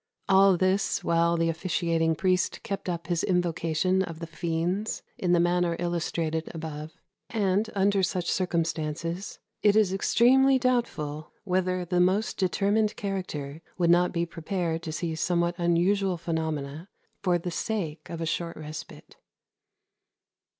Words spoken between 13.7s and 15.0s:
would not be prepared to